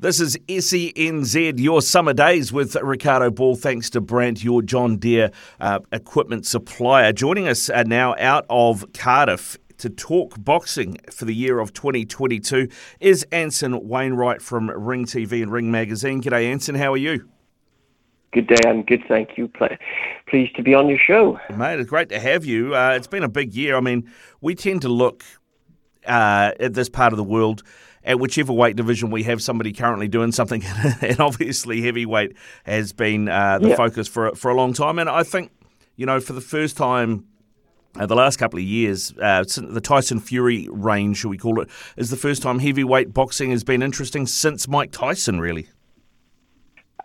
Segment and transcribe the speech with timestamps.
[0.00, 3.56] This is SENZ, your summer days with Ricardo Ball.
[3.56, 7.12] Thanks to Brandt, your John Deere uh, equipment supplier.
[7.12, 12.68] Joining us uh, now out of Cardiff to talk boxing for the year of 2022
[13.00, 16.22] is Anson Wainwright from Ring TV and Ring Magazine.
[16.22, 16.76] G'day, Anson.
[16.76, 17.28] How are you?
[18.32, 18.68] Good day.
[18.68, 19.50] I'm good, thank you.
[20.28, 21.40] Pleased to be on your show.
[21.56, 22.72] Mate, it's great to have you.
[22.72, 23.74] Uh, it's been a big year.
[23.76, 24.08] I mean,
[24.40, 25.24] we tend to look
[26.06, 27.64] uh, at this part of the world
[28.04, 30.62] at whichever weight division we have somebody currently doing something,
[31.02, 34.98] and obviously heavyweight has been uh, the focus for for a long time.
[34.98, 35.52] And I think,
[35.96, 37.24] you know, for the first time
[37.98, 41.68] uh, the last couple of years, uh, the Tyson Fury reign, shall we call it,
[41.96, 45.68] is the first time heavyweight boxing has been interesting since Mike Tyson, really.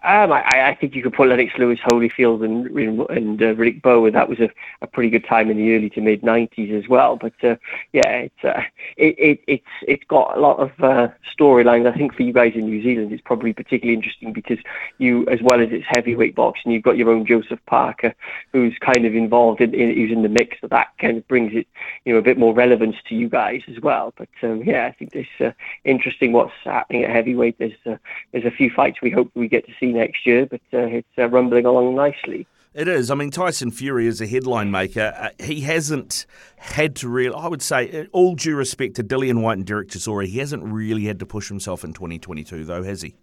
[0.05, 2.67] Um, I, I, think you could put Lennox Lewis, Holyfield, and
[3.09, 4.11] and uh, Riddick.
[4.11, 4.49] That was a,
[4.81, 7.15] a pretty good time in the early to mid '90s as well.
[7.15, 7.55] But uh,
[7.93, 8.63] yeah, it's uh,
[8.97, 11.07] it, it, it's it's got a lot of uh,
[11.39, 11.87] storylines.
[11.87, 14.57] I think for you guys in New Zealand, it's probably particularly interesting because
[14.97, 18.13] you, as well as it's heavyweight boxing, you've got your own Joseph Parker,
[18.51, 20.57] who's kind of involved in, in who's in the mix.
[20.59, 21.65] So that kind of brings it,
[22.03, 24.13] you know, a bit more relevance to you guys as well.
[24.17, 25.51] But um, yeah, I think it's uh,
[25.85, 27.57] interesting what's happening at heavyweight.
[27.57, 27.95] There's uh,
[28.33, 31.08] there's a few fights we hope we get to see next year, but uh, it's
[31.17, 32.47] uh, rumbling along nicely.
[32.73, 33.11] It is.
[33.11, 35.13] I mean, Tyson Fury is a headline maker.
[35.16, 36.25] Uh, he hasn't
[36.58, 39.89] had to really, I would say, uh, all due respect to Dillian Whyte and Derek
[39.89, 43.16] Chisora, he hasn't really had to push himself in 2022, though, has he?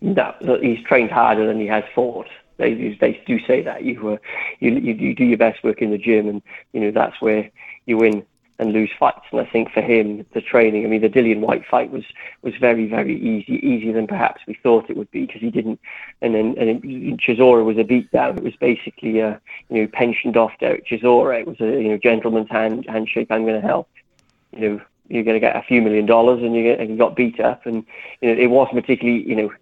[0.00, 2.28] No, he's trained harder than he has fought.
[2.58, 4.16] They, they do say that you, uh,
[4.60, 6.42] you you do your best work in the gym, and
[6.72, 7.50] you know that's where
[7.86, 8.24] you win
[8.62, 9.26] and lose fights.
[9.30, 12.04] And I think for him, the training, I mean, the Dillian Whyte fight was
[12.42, 15.80] was very, very easy, easier than perhaps we thought it would be because he didn't.
[16.22, 18.38] And then and Chisora was a beatdown.
[18.38, 21.40] It was basically, a, you know, pensioned off Derek Chisora.
[21.40, 23.28] It was a you know gentleman's hand handshake.
[23.30, 23.88] I'm going to help.
[24.52, 26.96] You know, you're going to get a few million dollars, and you get and you
[26.96, 27.84] got beat up, and
[28.20, 29.52] you know, it wasn't particularly, you know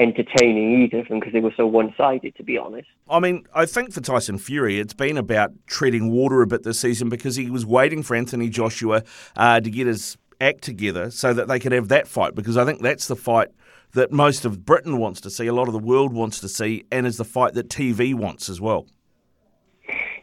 [0.00, 2.88] entertaining either of them because they were so one-sided to be honest.
[3.08, 6.80] I mean, I think for Tyson Fury it's been about treading water a bit this
[6.80, 9.04] season because he was waiting for Anthony Joshua
[9.36, 12.64] uh, to get his act together so that they could have that fight because I
[12.64, 13.48] think that's the fight
[13.92, 16.84] that most of Britain wants to see, a lot of the world wants to see,
[16.90, 18.86] and is the fight that TV wants as well.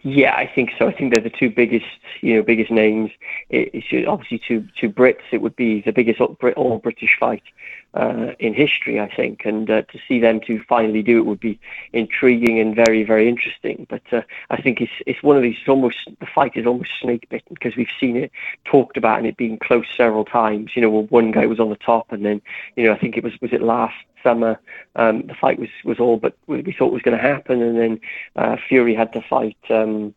[0.10, 0.88] Yeah, I think so.
[0.88, 1.86] I think they're the two biggest,
[2.22, 3.12] you know, biggest names.
[3.50, 7.44] It, it should, obviously, to to Brits, it would be the biggest all British fight
[7.94, 9.44] uh, in history, I think.
[9.44, 11.60] And uh, to see them to finally do it would be
[11.92, 13.86] intriguing and very, very interesting.
[13.90, 15.58] But uh, I think it's it's one of these.
[15.60, 18.32] It's almost the fight is almost snake bitten because we've seen it
[18.64, 20.72] talked about and it being close several times.
[20.74, 22.42] You know, well, one guy was on the top, and then
[22.78, 24.60] you know, I think it was was it last summer.
[24.96, 28.00] Um, the fight was was all but we, thought was going to happen, and then
[28.36, 29.58] uh, Fury had to fight.
[29.70, 30.14] Um,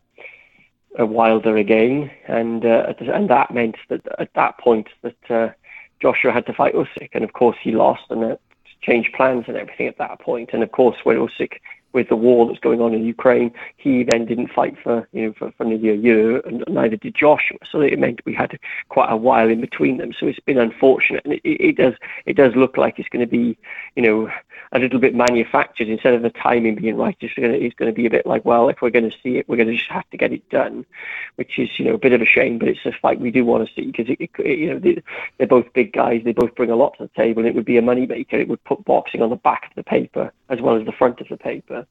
[0.99, 5.49] Wilder again, and uh, and that meant that at that point that uh,
[6.01, 8.41] Joshua had to fight Usyk, and of course he lost, and it
[8.81, 10.49] changed plans and everything at that point.
[10.53, 11.53] And of course, when Usyk
[11.93, 15.33] with the war that's going on in Ukraine, he then didn't fight for you know
[15.33, 17.57] for, for nearly a year, and neither did Joshua.
[17.69, 18.59] So it meant we had
[18.89, 20.13] quite a while in between them.
[20.13, 21.93] So it's been unfortunate, and it, it does
[22.25, 23.57] it does look like it's going to be
[23.95, 24.31] you know
[24.73, 27.17] a little bit manufactured instead of the timing being right.
[27.19, 29.17] It's going to, it's going to be a bit like well, if we're going to
[29.21, 30.85] see it, we're going to just have to get it done,
[31.35, 33.45] which is you know a bit of a shame, but it's a fight we do
[33.45, 35.01] want to see because it, it, you know they,
[35.37, 37.65] they're both big guys, they both bring a lot to the table, and it would
[37.65, 38.33] be a moneymaker.
[38.33, 41.19] It would put boxing on the back of the paper as well as the front
[41.21, 41.87] of the paper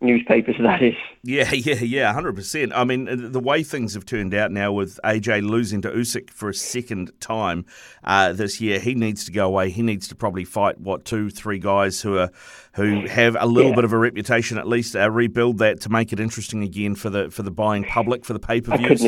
[0.00, 0.94] newspapers, that is.
[1.22, 2.72] Yeah, yeah, yeah, 100%.
[2.74, 6.48] I mean, the way things have turned out now with AJ losing to Usyk for
[6.48, 7.64] a second time
[8.04, 9.70] uh, this year, he needs to go away.
[9.70, 12.30] He needs to probably fight, what, two, three guys who are
[12.74, 13.76] who have a little yeah.
[13.76, 17.10] bit of a reputation, at least uh, rebuild that to make it interesting again for
[17.10, 19.04] the for the buying public, for the pay-per-views.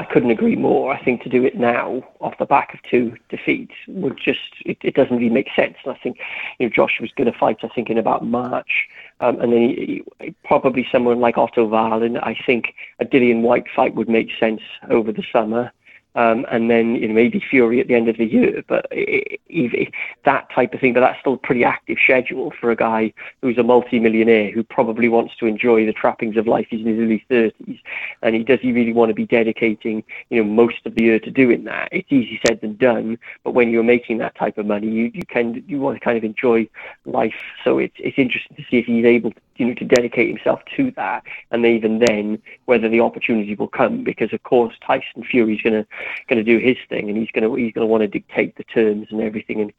[0.00, 0.94] I couldn't agree more.
[0.94, 4.78] I think to do it now off the back of two defeats would just it,
[4.82, 5.74] it doesn't really make sense.
[5.84, 6.16] And I think
[6.58, 7.58] you know Josh was going to fight.
[7.62, 8.88] I think in about March,
[9.20, 12.16] um, and then he, he, probably someone like Otto Wallin.
[12.16, 15.70] I think a Dillian Whyte fight would make sense over the summer.
[16.14, 18.62] Um, and then you know maybe Fury at the end of the year.
[18.66, 19.92] But it, it,
[20.24, 20.92] that type of thing.
[20.92, 23.12] But that's still a pretty active schedule for a guy
[23.42, 26.66] who's a multi-millionaire who probably wants to enjoy the trappings of life.
[26.70, 27.78] He's in his early thirties,
[28.22, 31.20] and he does he really want to be dedicating you know most of the year
[31.20, 31.88] to doing that?
[31.92, 33.18] It's easy said than done.
[33.44, 36.18] But when you're making that type of money, you you can you want to kind
[36.18, 36.68] of enjoy
[37.04, 37.34] life.
[37.64, 40.60] So it's it's interesting to see if he's able to you know, to dedicate himself
[40.76, 45.60] to that, and even then, whether the opportunity will come, because of course Tyson Fury's
[45.60, 45.86] going to
[46.28, 48.56] going to do his thing, and he's going to he's going to want to dictate
[48.56, 49.72] the terms and everything, and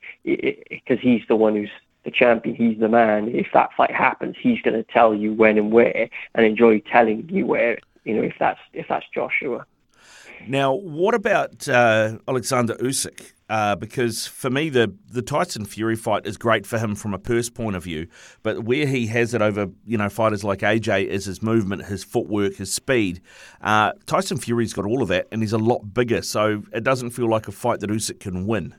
[0.69, 1.72] because he's the one who's
[2.04, 3.30] the champion, he's the man.
[3.30, 7.27] If that fight happens, he's going to tell you when and where, and enjoy telling
[7.30, 7.80] you where.
[8.04, 9.66] You know, if that's if that's Joshua.
[10.48, 13.34] Now, what about uh, Alexander Usyk?
[13.51, 17.19] Uh, because for me, the the Tyson Fury fight is great for him from a
[17.19, 18.07] purse point of view,
[18.44, 22.01] but where he has it over you know fighters like AJ is his movement, his
[22.01, 23.19] footwork, his speed.
[23.59, 27.09] Uh, Tyson Fury's got all of that, and he's a lot bigger, so it doesn't
[27.09, 28.74] feel like a fight that Usyk can win.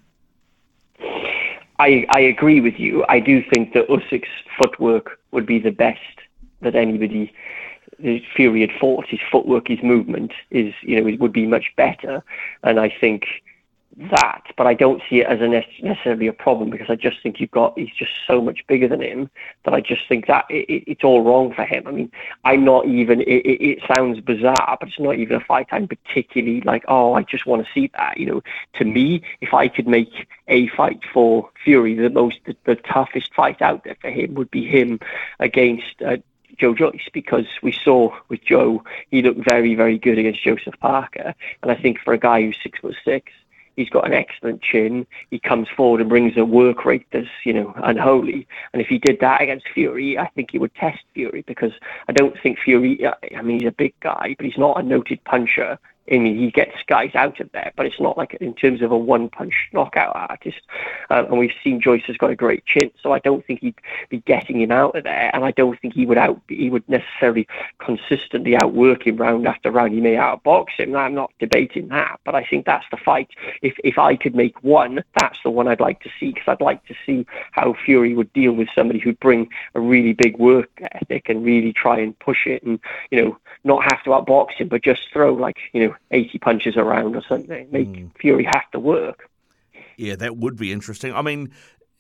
[1.79, 3.05] I I agree with you.
[3.11, 6.01] I do think that Usyk's footwork would be the best
[6.63, 7.31] that anybody
[8.35, 9.05] Fury had fought.
[9.07, 12.25] His footwork, his movement is you know would be much better,
[12.63, 13.25] and I think
[13.97, 15.49] that, but I don't see it as a
[15.85, 19.03] necessarily a problem because I just think you've got he's just so much bigger than
[19.03, 19.31] him
[19.65, 21.87] that I just think that it, it, it's all wrong for him.
[21.87, 22.11] I mean,
[22.45, 23.21] I'm not even.
[23.21, 26.85] It, it, sounds bizarre, but it's not even a fight I'm particularly like.
[26.89, 28.17] Oh, I just want to see that.
[28.17, 28.43] You know,
[28.75, 33.35] to me, if I could make a fight for Fury, the most the, the toughest
[33.35, 35.01] fight out there for him would be him
[35.39, 36.01] against.
[36.05, 36.17] Uh,
[36.59, 41.35] Joe Joyce because we saw with Joe he looked very very good against Joseph Parker,
[41.63, 43.33] and I think for a guy who's six foot six
[43.77, 45.07] He's got an excellent chin.
[45.31, 48.47] He comes forward and brings a work rate that's, you know, unholy.
[48.73, 51.73] And if he did that against Fury, I think he would test Fury because
[52.09, 55.23] I don't think Fury, I mean, he's a big guy, but he's not a noted
[55.25, 55.79] puncher.
[56.11, 58.91] I mean, he gets guys out of there, but it's not like in terms of
[58.91, 60.61] a one-punch knockout artist.
[61.11, 63.81] Um, and we've seen Joyce has got a great chin, so I don't think he'd
[64.09, 65.31] be getting him out of there.
[65.33, 67.47] And I don't think he would out he would necessarily
[67.79, 69.93] consistently outwork him round after round.
[69.93, 70.97] He may outbox him.
[70.97, 73.31] I'm not debating that, but I think that's the fight.
[73.63, 76.61] If if I could make one, that's the one I'd like to see because I'd
[76.61, 80.71] like to see how Fury would deal with somebody who'd bring a really big work
[80.93, 84.67] ethic and really try and push it, and you know not have to outbox him,
[84.67, 88.11] but just throw like you know 80 punches around or something, make mm.
[88.19, 89.29] Fury have to work.
[89.97, 91.15] Yeah, that would be interesting.
[91.15, 91.51] I mean,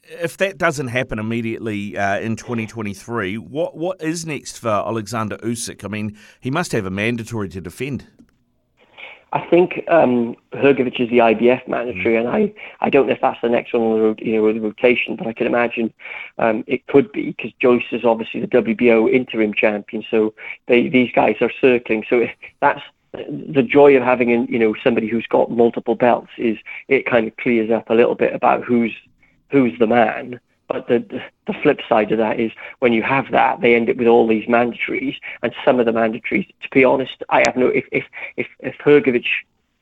[0.02, 5.84] if that doesn't happen immediately uh, in 2023, what what is next for Alexander Usyk?
[5.84, 8.06] I mean, he must have a mandatory to defend.
[9.34, 12.20] I think um, Hrgovic is the IBF mandatory, mm.
[12.20, 14.60] and I, I don't know if that's the next one on the, you know, the
[14.60, 15.92] rotation, but I can imagine
[16.38, 20.34] um, it could be because Joyce is obviously the WBO interim champion, so
[20.66, 22.04] they, these guys are circling.
[22.10, 22.26] So
[22.60, 26.56] that's the joy of having you know somebody who's got multiple belts is
[26.88, 28.92] it kind of clears up a little bit about who's
[29.50, 30.40] who's the man.
[30.68, 33.96] But the the flip side of that is when you have that, they end up
[33.96, 36.46] with all these mandatories, and some of the mandatories.
[36.46, 37.66] To be honest, I have no.
[37.66, 38.04] If if
[38.36, 39.26] if, if Hrgovic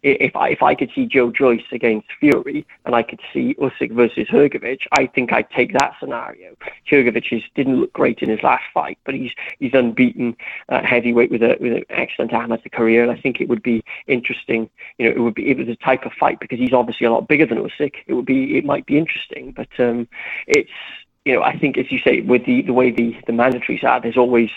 [0.02, 3.93] if I, if I could see Joe Joyce against Fury and I could see Usyk
[3.93, 6.56] versus Hrgovic, I think I'd take that scenario.
[6.91, 10.37] Hrgovic is, didn't look great in his last fight, but he's he's unbeaten
[10.69, 13.85] uh, heavyweight with a with an excellent amateur career, and I think it would be
[14.06, 14.70] interesting.
[14.99, 17.12] You know, it would be it was a type of fight because he's obviously a
[17.12, 17.94] lot bigger than Usyk.
[18.06, 20.08] It would be it might be interesting, but um,
[20.47, 20.70] it's
[21.25, 24.00] you know I think as you say with the the way the the mandatories are,
[24.00, 24.50] there's always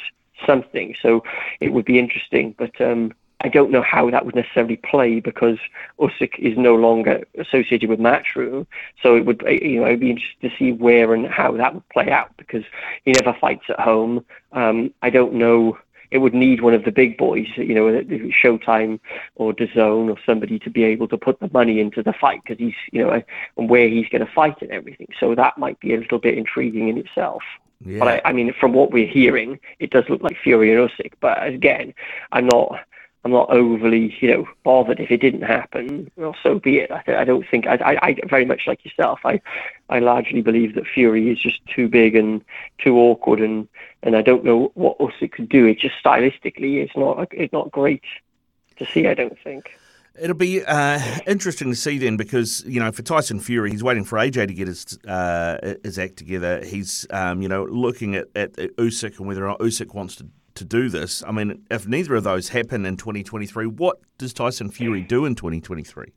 [0.46, 0.96] something.
[1.02, 1.24] So
[1.60, 3.14] it would be interesting, but um,
[3.44, 5.58] I don't know how that would necessarily play because
[6.00, 8.66] Usyk is no longer associated with Matchroom.
[9.02, 11.74] So it would, eh, you know, I'd be interested to see where and how that
[11.74, 12.64] would play out because
[13.04, 14.26] he never fights at home.
[14.54, 15.78] Um, I don't know.
[16.10, 18.04] It would need one of the big boys, you know, eh,
[18.42, 19.00] Showtime
[19.36, 22.60] or DAZN or somebody to be able to put the money into the fight because
[22.60, 23.22] he's, you know, eh,
[23.58, 25.08] and where he's going to fight and everything.
[25.20, 27.44] So that might be a little bit intriguing in itself.
[27.86, 28.00] Yeah.
[28.00, 31.14] But I, I mean, from what we're hearing, it does look like Fury and Usyk.
[31.20, 31.94] But again,
[32.32, 32.80] I'm not.
[33.26, 36.12] I'm not overly, you know, bothered if it didn't happen.
[36.18, 36.92] Well, so be it.
[36.92, 39.20] I, I don't think I, I, I very much like yourself.
[39.24, 39.42] I,
[39.90, 42.44] I largely believe that Fury is just too big and
[42.80, 43.68] too awkward, and
[44.02, 45.66] and I don't know what else it could do.
[45.66, 48.04] It just stylistically, it's not it's not great
[48.78, 49.08] to see.
[49.08, 49.72] I don't think.
[50.20, 54.04] It'll be uh, interesting to see then because you know for Tyson Fury he's waiting
[54.04, 56.64] for AJ to get his uh, his act together.
[56.64, 60.28] He's um, you know looking at, at Usyk and whether or not Usyk wants to
[60.56, 61.24] to do this.
[61.28, 65.36] I mean, if neither of those happen in 2023, what does Tyson Fury do in
[65.36, 66.14] 2023?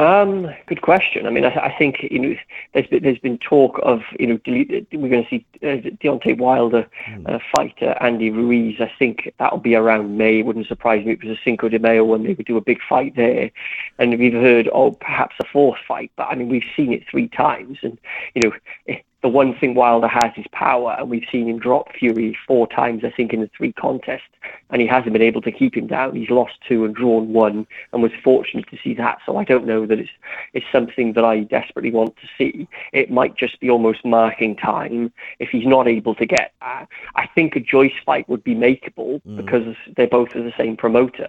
[0.00, 1.26] Um, good question.
[1.26, 2.34] I mean, I, I, think you know
[2.72, 6.38] there's been, there's been talk of you know delete, we're going to see uh, Deontay
[6.38, 7.30] Wilder mm.
[7.30, 8.80] uh, fight uh, Andy Ruiz.
[8.80, 10.38] I think that'll be around May.
[10.38, 12.56] It wouldn't surprise me if it was a Cinco de Mayo when they would do
[12.56, 13.50] a big fight there.
[13.98, 17.28] And we've heard oh perhaps a fourth fight, but I mean we've seen it three
[17.28, 17.98] times, and
[18.34, 22.36] you know the one thing Wilder has is power, and we've seen him drop Fury
[22.46, 24.22] four times, I think, in the three contests,
[24.70, 26.16] and he hasn't been able to keep him down.
[26.16, 29.18] He's lost two and drawn one, and was fortunate to see that.
[29.26, 30.10] So I don't know that it's
[30.54, 32.66] it's something that I desperately want to see.
[32.92, 36.52] It might just be almost marking time if he's not able to get.
[36.62, 39.36] Uh, I think a Joyce fight would be makeable mm.
[39.36, 41.28] because they're both of the same promoter.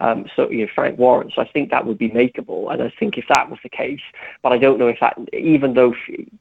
[0.00, 1.32] Um, so you know Frank Warren.
[1.34, 4.00] So I think that would be makeable, and I think if that was the case,
[4.42, 5.94] but I don't know if that, even though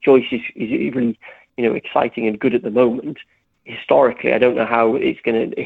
[0.04, 1.20] Joyce is, is really,
[1.58, 3.18] you know, exciting and good at the moment,
[3.70, 5.66] historically, I don't know how it's going to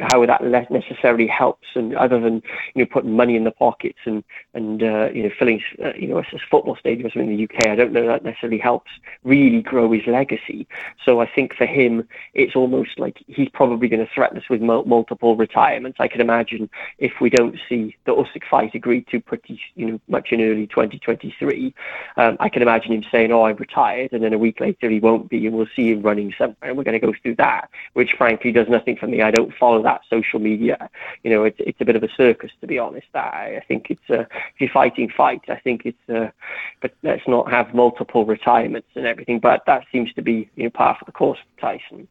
[0.00, 2.42] how that necessarily helps, and other than
[2.74, 4.24] you know putting money in the pockets and
[4.54, 7.76] and uh, you know filling uh, you know a, football stadium in the UK, I
[7.76, 8.90] don't know that necessarily helps
[9.22, 10.66] really grow his legacy.
[11.04, 14.60] So I think for him, it's almost like he's probably going to threaten us with
[14.60, 15.98] multiple retirements.
[16.00, 20.00] I can imagine if we don't see the Usyk fight agreed to pretty you know
[20.08, 21.74] much in early 2023,
[22.16, 24.98] um, I can imagine him saying, "Oh, I'm retired," and then a week later he
[24.98, 27.68] won't be, and we'll see him running somewhere, and we're going to go through that,
[27.94, 29.22] which frankly does nothing for me.
[29.22, 30.90] I don't follow that social media.
[31.22, 33.08] You know, it's it's a bit of a circus to be honest.
[33.14, 36.32] I, I think it's a if you're fighting fight, I think it's a,
[36.80, 39.40] but let's not have multiple retirements and everything.
[39.40, 42.08] But that seems to be you know part of the course for Tyson.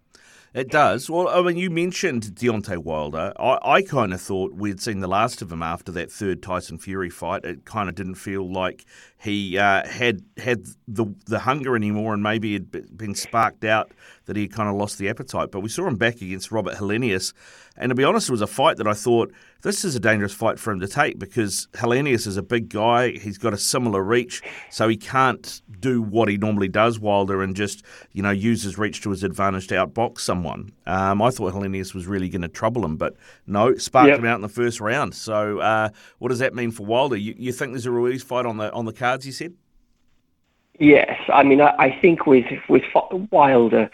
[0.55, 1.09] It does.
[1.09, 3.33] Well, I mean, you mentioned Deontay Wilder.
[3.37, 6.77] I, I kind of thought we'd seen the last of him after that third Tyson
[6.77, 7.43] Fury fight.
[7.43, 8.85] It kind of didn't feel like
[9.17, 13.91] he uh, had had the the hunger anymore, and maybe it had been sparked out
[14.27, 15.51] that he had kind of lost the appetite.
[15.51, 17.33] But we saw him back against Robert Helenius,
[17.77, 20.33] and to be honest, it was a fight that I thought this is a dangerous
[20.33, 23.11] fight for him to take because Helenius is a big guy.
[23.11, 27.55] He's got a similar reach, so he can't do what he normally does, Wilder, and
[27.55, 30.71] just you know use his reach to his advantage to outbox someone.
[30.85, 33.15] Um, I thought Helenius was really going to trouble him, but
[33.45, 34.19] no, sparked yep.
[34.19, 35.13] him out in the first round.
[35.13, 35.89] So uh,
[36.19, 37.17] what does that mean for Wilder?
[37.17, 39.25] You, you think there's a Ruiz fight on the on the cards?
[39.25, 39.53] You said.
[40.79, 42.83] Yes, I mean I, I think with with
[43.31, 43.89] Wilder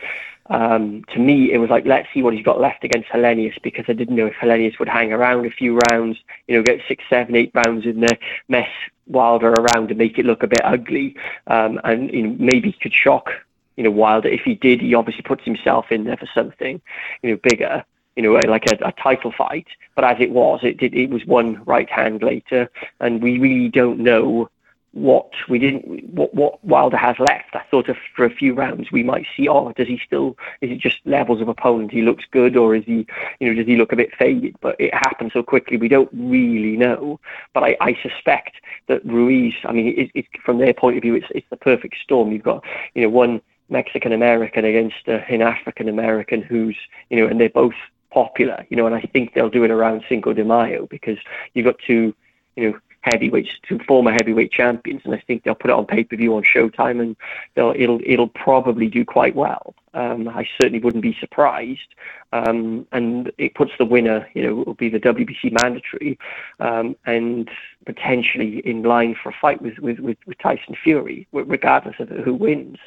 [0.47, 3.85] um, to me, it was like, let's see what he's got left against Helenius because
[3.87, 6.17] I didn't know if Helenius would hang around a few rounds,
[6.47, 8.17] you know, get six, seven, eight rounds in there,
[8.47, 8.69] mess
[9.07, 11.15] Wilder around and make it look a bit ugly,
[11.47, 13.29] um, and you know, maybe could shock,
[13.77, 14.29] you know, Wilder.
[14.29, 16.81] If he did, he obviously puts himself in there for something,
[17.21, 19.67] you know, bigger you know, like a, a, title fight.
[19.95, 22.69] But as it was, it did, it was one right hand later,
[22.99, 24.49] and we really don't know
[24.93, 27.55] what we didn't what what Wilder has left.
[27.55, 30.79] I thought after a few rounds we might see oh does he still is it
[30.79, 33.07] just levels of opponent he looks good or is he
[33.39, 36.09] you know does he look a bit faded but it happened so quickly we don't
[36.11, 37.19] really know
[37.53, 38.55] but I, I suspect
[38.87, 41.95] that Ruiz I mean it, it, from their point of view it's it's the perfect
[42.03, 46.77] storm you've got you know one Mexican American against uh, an African American who's
[47.09, 47.75] you know and they're both
[48.11, 51.17] popular you know and I think they'll do it around Cinco de Mayo because
[51.53, 52.13] you've got two
[52.57, 56.03] you know heavyweights, two former heavyweight champions, and I think they'll put it on pay
[56.03, 57.15] per view on Showtime, and
[57.55, 59.75] it'll it'll probably do quite well.
[59.93, 61.95] Um, I certainly wouldn't be surprised,
[62.31, 66.17] um, and it puts the winner, you know, will be the WBC mandatory,
[66.59, 67.49] um, and
[67.85, 72.33] potentially in line for a fight with with, with, with Tyson Fury, regardless of who
[72.33, 72.77] wins.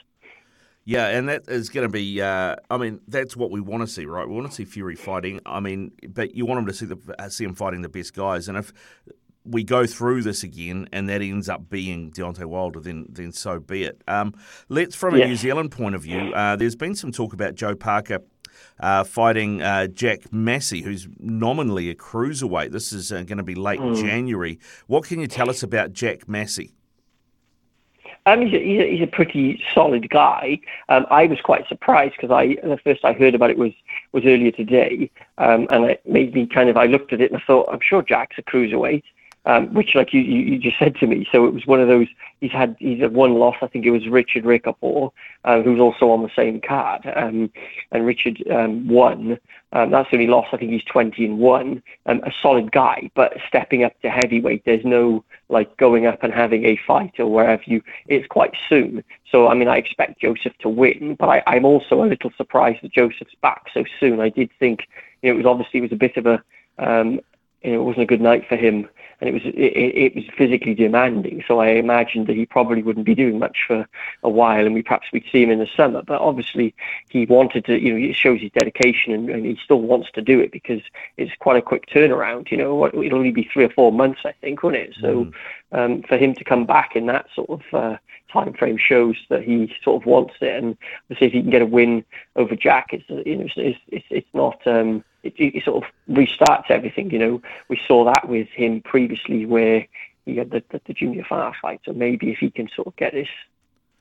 [0.86, 2.20] Yeah, and that is going to be.
[2.20, 4.28] Uh, I mean, that's what we want to see, right?
[4.28, 5.40] We want to see Fury fighting.
[5.46, 8.48] I mean, but you want him to see the see him fighting the best guys,
[8.48, 8.72] and if
[9.44, 13.60] we go through this again and that ends up being Deontay Wilder, then then so
[13.60, 14.02] be it.
[14.08, 14.34] Um,
[14.68, 15.26] let's, from a yeah.
[15.26, 18.20] New Zealand point of view, uh, there's been some talk about Joe Parker
[18.80, 22.72] uh, fighting uh, Jack Massey, who's nominally a cruiserweight.
[22.72, 24.00] This is uh, going to be late mm.
[24.00, 24.58] January.
[24.86, 26.72] What can you tell us about Jack Massey?
[28.26, 30.58] Um, he's, a, he's, a, he's a pretty solid guy.
[30.88, 33.72] Um, I was quite surprised because I the first I heard about it was
[34.12, 37.38] was earlier today, um, and it made me kind of I looked at it and
[37.38, 39.02] I thought I'm sure Jack's a cruiserweight
[39.46, 42.06] um, which, like you, you, just said to me, so it was one of those.
[42.40, 43.56] He's had he's had one loss.
[43.60, 45.10] I think it was Richard Riakporhe,
[45.44, 47.50] uh, who's also on the same card, um,
[47.92, 49.38] and Richard um, won.
[49.72, 50.46] Um, that's the only loss.
[50.52, 51.82] I think he's twenty and one.
[52.06, 56.32] Um, a solid guy, but stepping up to heavyweight, there's no like going up and
[56.32, 57.82] having a fight or wherever you.
[58.06, 59.04] It's quite soon.
[59.30, 62.78] So I mean, I expect Joseph to win, but I, I'm also a little surprised
[62.82, 64.20] that Joseph's back so soon.
[64.20, 64.88] I did think
[65.20, 66.42] you know, it was obviously it was a bit of a
[66.78, 67.20] um,
[67.64, 68.88] you know, it wasn't a good night for him,
[69.20, 71.42] and it was it, it was physically demanding.
[71.48, 73.86] So I imagined that he probably wouldn't be doing much for
[74.22, 76.02] a while, and we perhaps we'd see him in the summer.
[76.02, 76.74] But obviously,
[77.08, 77.80] he wanted to.
[77.80, 80.82] You know, it shows his dedication, and, and he still wants to do it because
[81.16, 82.50] it's quite a quick turnaround.
[82.50, 84.94] You know, it'll only be three or four months, I think, won't it?
[85.00, 85.34] So mm.
[85.72, 87.96] um, for him to come back in that sort of uh,
[88.30, 90.76] time frame shows that he sort of wants it, and
[91.18, 92.04] see if he can get a win
[92.36, 94.60] over Jack, it's you know, it's it's, it's not.
[94.66, 97.10] Um, it, it sort of restarts everything.
[97.10, 99.86] You know, we saw that with him previously where
[100.26, 101.80] he had the, the, the junior fight.
[101.84, 103.28] So maybe if he can sort of get this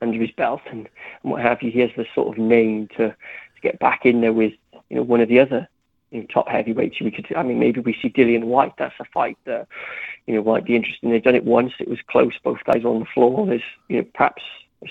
[0.00, 0.88] under his belt and,
[1.22, 4.20] and what have you, he has the sort of name to, to get back in
[4.20, 4.52] there with
[4.90, 5.68] you know one of the other
[6.10, 7.00] you know, top heavyweights.
[7.00, 8.74] We could, I mean, maybe we see Dillian Whyte.
[8.78, 9.66] That's a fight that
[10.26, 11.10] you know might be interesting.
[11.10, 11.72] They've done it once.
[11.78, 12.32] It was close.
[12.42, 13.46] Both guys on the floor.
[13.46, 14.42] There's you know perhaps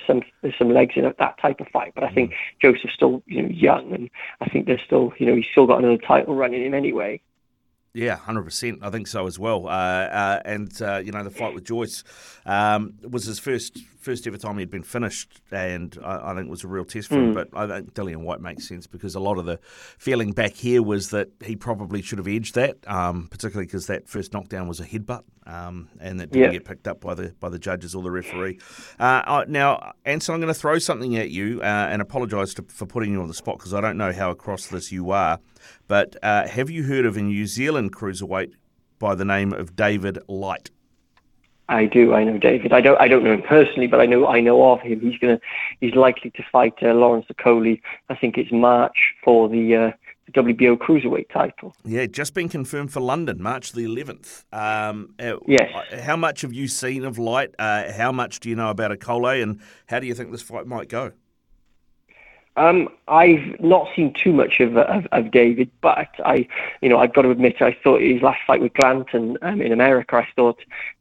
[0.05, 1.93] some there's some legs in that type of fight.
[1.95, 2.35] But I think mm.
[2.61, 4.09] Joseph's still you know young, and
[4.41, 7.21] I think there's still you know he's still got another title running him anyway.
[7.93, 8.79] Yeah, hundred percent.
[8.81, 9.67] I think so as well.
[9.67, 12.03] Uh, uh, and uh, you know, the fight with Joyce
[12.43, 16.49] um, was his first first ever time he'd been finished, and I, I think it
[16.49, 17.19] was a real test for mm.
[17.19, 17.27] him.
[17.27, 17.33] Hmm.
[17.33, 19.59] But I think Dillian Whyte makes sense because a lot of the
[19.99, 24.09] feeling back here was that he probably should have edged that, um, particularly because that
[24.09, 26.57] first knockdown was a headbutt, um, and that didn't yeah.
[26.57, 28.57] get picked up by the by the judges or the referee.
[28.99, 33.11] Uh, now, Anson, I'm going to throw something at you uh, and apologise for putting
[33.11, 35.39] you on the spot because I don't know how across this you are.
[35.87, 38.53] But uh, have you heard of a New Zealand cruiserweight
[38.99, 40.71] by the name of David Light?
[41.69, 42.13] I do.
[42.13, 42.73] I know David.
[42.73, 42.99] I don't.
[42.99, 44.27] I don't know him personally, but I know.
[44.27, 44.99] I know of him.
[44.99, 45.39] He's gonna.
[45.79, 47.81] He's likely to fight uh, Lawrence Okolie.
[48.09, 49.91] I think it's March for the, uh,
[50.25, 51.73] the WBO cruiserweight title.
[51.85, 54.43] Yeah, just been confirmed for London, March the 11th.
[54.51, 55.71] Um, uh, yes.
[56.01, 57.55] How much have you seen of Light?
[57.57, 60.67] Uh, how much do you know about Okolie, and how do you think this fight
[60.67, 61.13] might go?
[62.55, 66.47] Um, I've not seen too much of, of, of David, but I,
[66.81, 69.71] you know, I've got to admit, I thought his last fight with Glanton um, in
[69.71, 70.59] America, I thought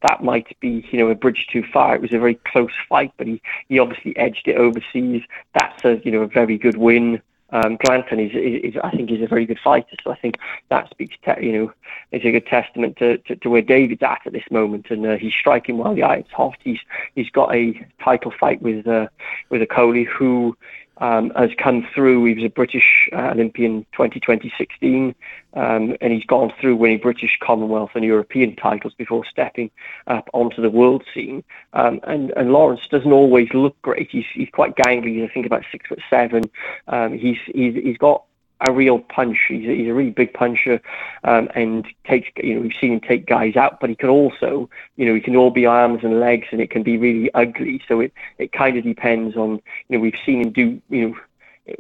[0.09, 1.95] that might be, you know, a bridge too far.
[1.95, 5.23] It was a very close fight, but he, he obviously edged it overseas.
[5.53, 7.21] That's a, you know, a very good win.
[7.51, 9.95] Um, Glanton is, is, is, I think, is a very good fighter.
[10.03, 10.39] So I think
[10.71, 11.73] that speaks, to, you know,
[12.11, 15.17] is a good testament to, to, to, where David's at at this moment, and uh,
[15.19, 16.57] he's striking while the iron's hot.
[16.65, 16.81] He's
[17.15, 19.09] he's got a title fight with uh,
[19.51, 20.57] with Okolie, who
[20.99, 22.25] um, has come through.
[22.25, 25.15] He was a British uh, Olympian 2016,
[25.55, 29.71] um, and he's gone through winning British, Commonwealth, and European titles before stepping
[30.07, 31.45] up onto the world scene.
[31.73, 34.11] Um, and, and Lawrence doesn't always look great.
[34.11, 35.25] He's, he's quite gangly.
[35.25, 36.45] I think about six foot seven.
[36.89, 38.25] Um, he's, he's he's got
[38.67, 39.39] a real punch.
[39.49, 40.81] He's a, he's a really big puncher,
[41.25, 44.69] um, and takes you know we've seen him take guys out, but he can also
[44.97, 47.83] you know he can all be arms and legs, and it can be really ugly.
[47.89, 51.17] So it it kind of depends on you know we've seen him do you know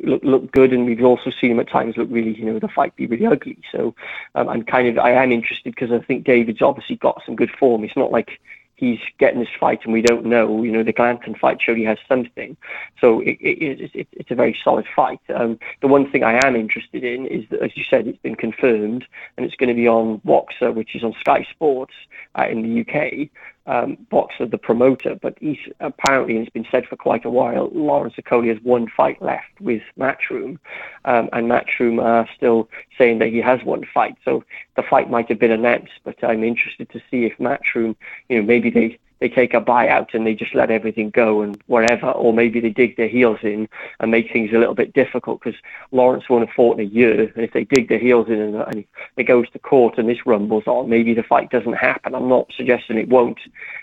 [0.02, 2.68] look look good, and we've also seen him at times look really, you know, the
[2.68, 3.58] fight be really ugly.
[3.70, 3.94] So
[4.34, 7.50] um, I'm kind of I am interested because I think David's obviously got some good
[7.50, 7.84] form.
[7.84, 8.40] It's not like
[8.82, 10.64] he's getting this fight and we don't know.
[10.64, 12.56] You know, the Glanton fight he has something.
[13.00, 15.20] So it, it, it, it's a very solid fight.
[15.32, 18.34] Um, the one thing I am interested in is that, as you said, it's been
[18.34, 19.04] confirmed
[19.36, 21.94] and it's going to be on Boxxer, which is on Sky Sports
[22.36, 23.28] uh, in the UK
[23.66, 27.70] um, Boxxer, the promoter, but he's apparently, and it's been said for quite a while,
[27.72, 30.58] Lawrence Okolie has one fight left with Matchroom,
[31.04, 34.16] um, and Matchroom are still saying that he has one fight.
[34.24, 34.44] So
[34.76, 37.94] the fight might have been announced, but I'm interested to see if Matchroom,
[38.28, 41.56] you know, maybe they they take a buyout and they just let everything go and
[41.66, 43.68] whatever, or maybe they dig their heels in
[44.00, 45.58] and make things a little bit difficult because
[45.92, 48.56] Lawrence won't have fought in a year, and if they dig their heels in and,
[48.56, 48.84] and
[49.16, 52.16] it goes to court and this rumbles on, maybe the fight doesn't happen.
[52.16, 53.38] I'm not suggesting it won't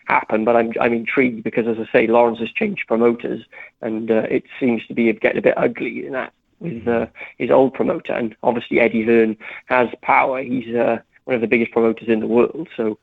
[0.08, 3.42] happen, but I'm I'm intrigued because, as I say, Lawrence has changed promoters,
[3.80, 7.06] and uh, it seems to be getting a bit ugly in that with uh,
[7.38, 10.44] his old promoter, and obviously Eddie Hearn has power.
[10.44, 13.00] He's uh, one of the biggest promoters in the world, so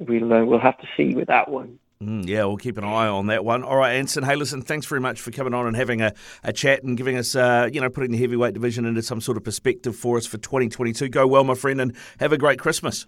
[0.00, 1.78] we'll uh, we'll have to see with that one.
[2.02, 3.64] Mm, yeah, we'll keep an eye on that one.
[3.64, 4.22] All right, Anson.
[4.22, 6.12] Hey, listen, thanks very much for coming on and having a,
[6.44, 9.36] a chat and giving us, uh, you know, putting the heavyweight division into some sort
[9.36, 11.08] of perspective for us for 2022.
[11.08, 13.06] Go well, my friend, and have a great Christmas.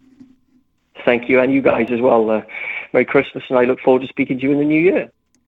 [1.04, 2.28] Thank you, and you guys as well.
[2.30, 2.42] Uh,
[2.92, 5.10] Merry Christmas, and I look forward to speaking to you in the new year.